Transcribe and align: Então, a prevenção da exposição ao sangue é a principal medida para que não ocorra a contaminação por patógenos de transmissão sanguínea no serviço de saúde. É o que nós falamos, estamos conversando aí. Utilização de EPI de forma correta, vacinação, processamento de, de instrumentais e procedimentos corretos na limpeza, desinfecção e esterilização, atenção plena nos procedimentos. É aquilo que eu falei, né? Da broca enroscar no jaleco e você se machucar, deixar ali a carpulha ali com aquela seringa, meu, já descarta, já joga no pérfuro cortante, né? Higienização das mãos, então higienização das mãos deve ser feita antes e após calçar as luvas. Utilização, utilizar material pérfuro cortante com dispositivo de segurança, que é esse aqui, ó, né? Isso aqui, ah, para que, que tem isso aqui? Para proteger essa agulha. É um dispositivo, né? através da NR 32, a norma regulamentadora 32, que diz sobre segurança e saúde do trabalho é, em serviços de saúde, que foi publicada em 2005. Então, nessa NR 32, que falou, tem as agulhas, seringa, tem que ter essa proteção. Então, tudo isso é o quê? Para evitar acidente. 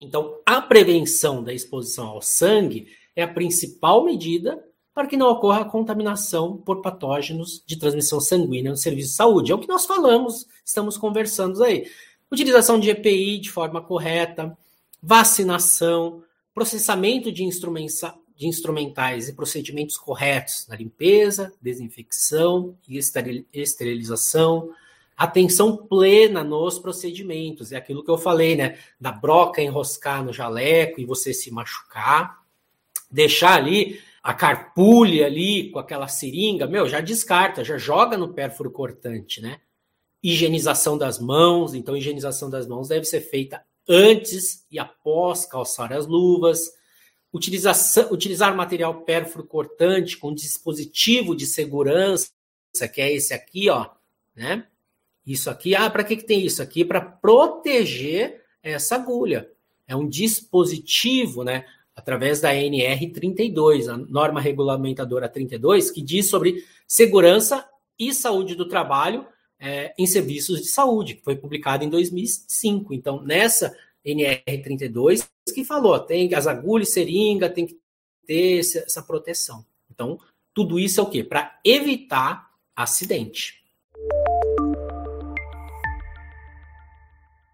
Então, 0.00 0.38
a 0.44 0.60
prevenção 0.60 1.42
da 1.42 1.52
exposição 1.52 2.08
ao 2.08 2.22
sangue 2.22 2.88
é 3.16 3.22
a 3.22 3.28
principal 3.28 4.04
medida 4.04 4.62
para 4.94 5.08
que 5.08 5.16
não 5.16 5.28
ocorra 5.28 5.62
a 5.62 5.64
contaminação 5.64 6.56
por 6.56 6.80
patógenos 6.80 7.62
de 7.66 7.76
transmissão 7.76 8.20
sanguínea 8.20 8.70
no 8.70 8.76
serviço 8.76 9.10
de 9.10 9.16
saúde. 9.16 9.50
É 9.50 9.54
o 9.54 9.58
que 9.58 9.68
nós 9.68 9.84
falamos, 9.84 10.46
estamos 10.64 10.96
conversando 10.96 11.62
aí. 11.64 11.90
Utilização 12.30 12.78
de 12.78 12.90
EPI 12.90 13.38
de 13.38 13.50
forma 13.50 13.82
correta, 13.82 14.56
vacinação, 15.02 16.22
processamento 16.54 17.32
de, 17.32 17.46
de 17.48 18.46
instrumentais 18.46 19.28
e 19.28 19.32
procedimentos 19.32 19.96
corretos 19.98 20.66
na 20.68 20.76
limpeza, 20.76 21.52
desinfecção 21.60 22.76
e 22.88 22.98
esterilização, 23.52 24.70
atenção 25.16 25.76
plena 25.76 26.42
nos 26.42 26.78
procedimentos. 26.78 27.72
É 27.72 27.76
aquilo 27.76 28.04
que 28.04 28.10
eu 28.10 28.18
falei, 28.18 28.56
né? 28.56 28.78
Da 29.00 29.12
broca 29.12 29.62
enroscar 29.62 30.24
no 30.24 30.32
jaleco 30.32 31.00
e 31.00 31.04
você 31.04 31.32
se 31.32 31.50
machucar, 31.50 32.42
deixar 33.10 33.54
ali 33.56 34.00
a 34.22 34.32
carpulha 34.32 35.26
ali 35.26 35.70
com 35.70 35.78
aquela 35.78 36.08
seringa, 36.08 36.66
meu, 36.66 36.88
já 36.88 37.00
descarta, 37.00 37.62
já 37.62 37.76
joga 37.76 38.16
no 38.16 38.32
pérfuro 38.32 38.70
cortante, 38.70 39.40
né? 39.42 39.60
Higienização 40.22 40.96
das 40.96 41.18
mãos, 41.18 41.74
então 41.74 41.94
higienização 41.94 42.48
das 42.48 42.66
mãos 42.66 42.88
deve 42.88 43.04
ser 43.04 43.20
feita 43.20 43.62
antes 43.86 44.64
e 44.70 44.78
após 44.78 45.44
calçar 45.44 45.92
as 45.92 46.06
luvas. 46.06 46.72
Utilização, 47.30 48.10
utilizar 48.12 48.56
material 48.56 49.02
pérfuro 49.02 49.44
cortante 49.44 50.16
com 50.16 50.34
dispositivo 50.34 51.36
de 51.36 51.46
segurança, 51.46 52.30
que 52.92 53.02
é 53.02 53.12
esse 53.12 53.34
aqui, 53.34 53.68
ó, 53.68 53.90
né? 54.34 54.66
Isso 55.26 55.48
aqui, 55.48 55.74
ah, 55.74 55.88
para 55.88 56.04
que, 56.04 56.16
que 56.16 56.24
tem 56.24 56.44
isso 56.44 56.62
aqui? 56.62 56.84
Para 56.84 57.00
proteger 57.00 58.42
essa 58.62 58.96
agulha. 58.96 59.50
É 59.86 59.94
um 59.94 60.08
dispositivo, 60.08 61.44
né? 61.44 61.64
através 61.94 62.40
da 62.40 62.54
NR 62.54 63.08
32, 63.12 63.88
a 63.88 63.96
norma 63.96 64.40
regulamentadora 64.40 65.28
32, 65.28 65.90
que 65.90 66.02
diz 66.02 66.28
sobre 66.28 66.64
segurança 66.86 67.64
e 67.98 68.12
saúde 68.12 68.54
do 68.54 68.68
trabalho 68.68 69.26
é, 69.58 69.94
em 69.96 70.06
serviços 70.06 70.60
de 70.60 70.66
saúde, 70.66 71.14
que 71.14 71.22
foi 71.22 71.36
publicada 71.36 71.84
em 71.84 71.88
2005. 71.88 72.92
Então, 72.92 73.22
nessa 73.22 73.74
NR 74.04 74.62
32, 74.62 75.28
que 75.54 75.64
falou, 75.64 75.98
tem 76.00 76.34
as 76.34 76.46
agulhas, 76.46 76.92
seringa, 76.92 77.48
tem 77.48 77.66
que 77.66 77.78
ter 78.26 78.58
essa 78.58 79.02
proteção. 79.02 79.64
Então, 79.90 80.18
tudo 80.52 80.78
isso 80.78 81.00
é 81.00 81.02
o 81.02 81.08
quê? 81.08 81.22
Para 81.22 81.58
evitar 81.64 82.50
acidente. 82.74 83.62